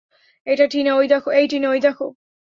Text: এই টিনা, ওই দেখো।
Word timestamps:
এই 0.47 0.55
টিনা, 0.67 0.91
ওই 1.69 1.79
দেখো। 1.79 2.05